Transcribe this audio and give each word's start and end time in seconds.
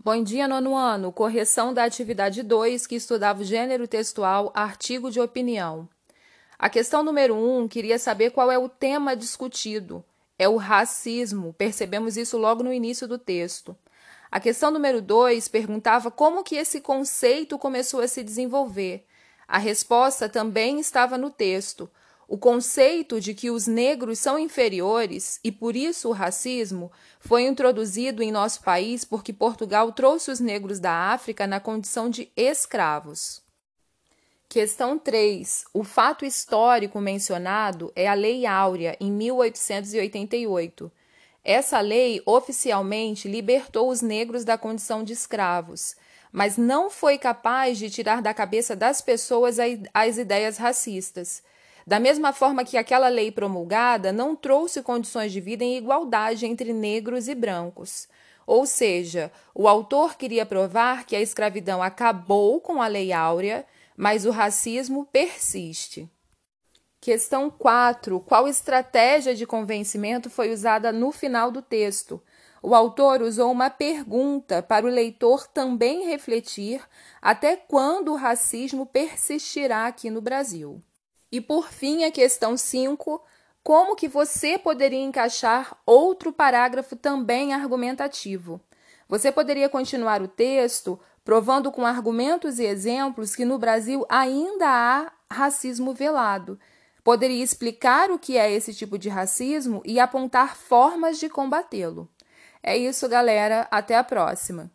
Bom 0.00 0.22
dia, 0.22 0.46
nono 0.46 0.76
ano. 0.76 1.10
Correção 1.10 1.74
da 1.74 1.82
atividade 1.82 2.44
2, 2.44 2.86
que 2.86 2.94
estudava 2.94 3.42
o 3.42 3.44
gênero 3.44 3.88
textual, 3.88 4.52
artigo 4.54 5.10
de 5.10 5.20
opinião. 5.20 5.88
A 6.56 6.70
questão 6.70 7.02
número 7.02 7.34
1 7.34 7.58
um, 7.58 7.68
queria 7.68 7.98
saber 7.98 8.30
qual 8.30 8.50
é 8.50 8.56
o 8.56 8.68
tema 8.68 9.16
discutido. 9.16 10.04
É 10.38 10.48
o 10.48 10.54
racismo. 10.54 11.52
Percebemos 11.52 12.16
isso 12.16 12.38
logo 12.38 12.62
no 12.62 12.72
início 12.72 13.08
do 13.08 13.18
texto. 13.18 13.76
A 14.30 14.38
questão 14.38 14.70
número 14.70 15.02
2 15.02 15.48
perguntava 15.48 16.12
como 16.12 16.44
que 16.44 16.54
esse 16.54 16.80
conceito 16.80 17.58
começou 17.58 18.00
a 18.00 18.06
se 18.06 18.22
desenvolver. 18.22 19.04
A 19.48 19.58
resposta 19.58 20.28
também 20.28 20.78
estava 20.78 21.18
no 21.18 21.28
texto. 21.28 21.90
O 22.30 22.36
conceito 22.36 23.22
de 23.22 23.32
que 23.32 23.50
os 23.50 23.66
negros 23.66 24.18
são 24.18 24.38
inferiores 24.38 25.40
e 25.42 25.50
por 25.50 25.74
isso 25.74 26.10
o 26.10 26.12
racismo 26.12 26.92
foi 27.18 27.46
introduzido 27.46 28.22
em 28.22 28.30
nosso 28.30 28.62
país 28.62 29.02
porque 29.02 29.32
Portugal 29.32 29.90
trouxe 29.92 30.30
os 30.30 30.38
negros 30.38 30.78
da 30.78 30.92
África 30.92 31.46
na 31.46 31.58
condição 31.58 32.10
de 32.10 32.30
escravos. 32.36 33.40
Questão 34.46 34.98
3. 34.98 35.64
O 35.72 35.82
fato 35.82 36.22
histórico 36.22 37.00
mencionado 37.00 37.90
é 37.96 38.06
a 38.06 38.12
Lei 38.12 38.44
Áurea, 38.44 38.94
em 39.00 39.10
1888. 39.10 40.92
Essa 41.42 41.80
lei 41.80 42.20
oficialmente 42.26 43.26
libertou 43.26 43.88
os 43.88 44.02
negros 44.02 44.44
da 44.44 44.58
condição 44.58 45.02
de 45.02 45.14
escravos, 45.14 45.96
mas 46.30 46.58
não 46.58 46.90
foi 46.90 47.16
capaz 47.16 47.78
de 47.78 47.88
tirar 47.88 48.20
da 48.20 48.34
cabeça 48.34 48.76
das 48.76 49.00
pessoas 49.00 49.56
as 49.94 50.18
ideias 50.18 50.58
racistas 50.58 51.42
da 51.88 51.98
mesma 51.98 52.34
forma 52.34 52.66
que 52.66 52.76
aquela 52.76 53.08
lei 53.08 53.32
promulgada 53.32 54.12
não 54.12 54.36
trouxe 54.36 54.82
condições 54.82 55.32
de 55.32 55.40
vida 55.40 55.64
em 55.64 55.78
igualdade 55.78 56.44
entre 56.44 56.70
negros 56.70 57.28
e 57.28 57.34
brancos. 57.34 58.06
Ou 58.46 58.66
seja, 58.66 59.32
o 59.54 59.66
autor 59.66 60.18
queria 60.18 60.44
provar 60.44 61.06
que 61.06 61.16
a 61.16 61.20
escravidão 61.22 61.82
acabou 61.82 62.60
com 62.60 62.82
a 62.82 62.86
Lei 62.86 63.10
Áurea, 63.10 63.64
mas 63.96 64.26
o 64.26 64.30
racismo 64.30 65.06
persiste. 65.06 66.06
Questão 67.00 67.48
4. 67.48 68.20
Qual 68.20 68.46
estratégia 68.46 69.34
de 69.34 69.46
convencimento 69.46 70.28
foi 70.28 70.52
usada 70.52 70.92
no 70.92 71.10
final 71.10 71.50
do 71.50 71.62
texto? 71.62 72.22
O 72.62 72.74
autor 72.74 73.22
usou 73.22 73.50
uma 73.50 73.70
pergunta 73.70 74.62
para 74.62 74.84
o 74.84 74.90
leitor 74.90 75.46
também 75.46 76.04
refletir 76.04 76.82
até 77.22 77.56
quando 77.56 78.12
o 78.12 78.16
racismo 78.16 78.84
persistirá 78.84 79.86
aqui 79.86 80.10
no 80.10 80.20
Brasil. 80.20 80.82
E 81.30 81.40
por 81.40 81.68
fim, 81.68 82.04
a 82.04 82.10
questão 82.10 82.56
5, 82.56 83.22
como 83.62 83.94
que 83.94 84.08
você 84.08 84.58
poderia 84.58 85.02
encaixar 85.02 85.76
outro 85.84 86.32
parágrafo 86.32 86.96
também 86.96 87.52
argumentativo? 87.52 88.60
Você 89.08 89.30
poderia 89.30 89.68
continuar 89.68 90.22
o 90.22 90.28
texto 90.28 90.98
provando 91.24 91.70
com 91.70 91.84
argumentos 91.84 92.58
e 92.58 92.64
exemplos 92.64 93.36
que 93.36 93.44
no 93.44 93.58
Brasil 93.58 94.06
ainda 94.08 94.66
há 94.66 95.12
racismo 95.30 95.92
velado. 95.92 96.58
Poderia 97.04 97.44
explicar 97.44 98.10
o 98.10 98.18
que 98.18 98.38
é 98.38 98.50
esse 98.50 98.72
tipo 98.72 98.98
de 98.98 99.10
racismo 99.10 99.82
e 99.84 100.00
apontar 100.00 100.56
formas 100.56 101.18
de 101.18 101.28
combatê-lo. 101.28 102.08
É 102.62 102.76
isso, 102.76 103.08
galera. 103.08 103.68
Até 103.70 103.96
a 103.96 104.04
próxima. 104.04 104.70